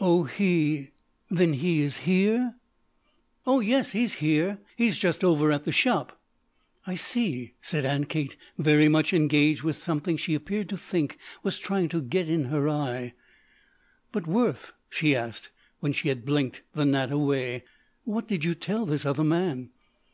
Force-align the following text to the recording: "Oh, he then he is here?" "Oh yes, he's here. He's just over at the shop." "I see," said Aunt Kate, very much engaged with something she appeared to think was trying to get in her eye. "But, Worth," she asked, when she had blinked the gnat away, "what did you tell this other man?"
"Oh, 0.00 0.22
he 0.24 0.92
then 1.28 1.52
he 1.52 1.82
is 1.82 1.98
here?" 2.08 2.54
"Oh 3.46 3.60
yes, 3.60 3.92
he's 3.92 4.14
here. 4.14 4.60
He's 4.76 4.96
just 4.98 5.22
over 5.22 5.52
at 5.52 5.64
the 5.64 5.72
shop." 5.72 6.18
"I 6.86 6.94
see," 6.94 7.52
said 7.60 7.84
Aunt 7.84 8.08
Kate, 8.08 8.34
very 8.56 8.88
much 8.88 9.12
engaged 9.12 9.62
with 9.62 9.76
something 9.76 10.16
she 10.16 10.34
appeared 10.34 10.70
to 10.70 10.78
think 10.78 11.18
was 11.42 11.58
trying 11.58 11.90
to 11.90 12.00
get 12.00 12.30
in 12.30 12.46
her 12.46 12.66
eye. 12.66 13.12
"But, 14.10 14.26
Worth," 14.26 14.72
she 14.88 15.14
asked, 15.14 15.50
when 15.80 15.92
she 15.92 16.08
had 16.08 16.24
blinked 16.24 16.62
the 16.72 16.86
gnat 16.86 17.12
away, 17.12 17.62
"what 18.04 18.26
did 18.26 18.42
you 18.42 18.54
tell 18.54 18.86
this 18.86 19.04
other 19.04 19.22
man?" 19.22 19.68